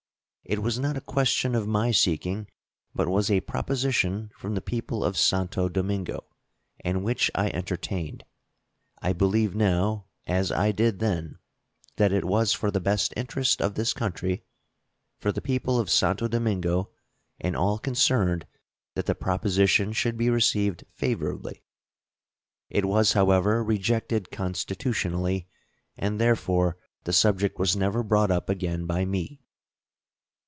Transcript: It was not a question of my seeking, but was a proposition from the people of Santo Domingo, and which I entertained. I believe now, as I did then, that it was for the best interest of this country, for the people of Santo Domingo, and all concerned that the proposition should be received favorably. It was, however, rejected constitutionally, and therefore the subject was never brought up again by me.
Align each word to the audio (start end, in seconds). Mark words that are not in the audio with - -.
It 0.43 0.61
was 0.61 0.77
not 0.77 0.97
a 0.97 1.01
question 1.01 1.55
of 1.55 1.65
my 1.65 1.91
seeking, 1.91 2.49
but 2.93 3.07
was 3.07 3.31
a 3.31 3.39
proposition 3.39 4.31
from 4.35 4.53
the 4.53 4.59
people 4.59 5.01
of 5.01 5.15
Santo 5.15 5.69
Domingo, 5.69 6.25
and 6.83 7.05
which 7.05 7.31
I 7.33 7.49
entertained. 7.51 8.25
I 9.01 9.13
believe 9.13 9.55
now, 9.55 10.07
as 10.27 10.51
I 10.51 10.73
did 10.73 10.99
then, 10.99 11.37
that 11.95 12.11
it 12.11 12.25
was 12.25 12.51
for 12.51 12.69
the 12.69 12.81
best 12.81 13.13
interest 13.15 13.61
of 13.61 13.75
this 13.75 13.93
country, 13.93 14.43
for 15.19 15.31
the 15.31 15.41
people 15.43 15.79
of 15.79 15.89
Santo 15.89 16.27
Domingo, 16.27 16.89
and 17.39 17.55
all 17.55 17.79
concerned 17.79 18.45
that 18.95 19.05
the 19.05 19.15
proposition 19.15 19.93
should 19.93 20.17
be 20.17 20.29
received 20.29 20.83
favorably. 20.91 21.63
It 22.69 22.83
was, 22.83 23.13
however, 23.13 23.63
rejected 23.63 24.31
constitutionally, 24.31 25.47
and 25.95 26.19
therefore 26.19 26.77
the 27.05 27.13
subject 27.13 27.57
was 27.57 27.77
never 27.77 28.03
brought 28.03 28.31
up 28.31 28.49
again 28.49 28.85
by 28.85 29.05
me. 29.05 29.37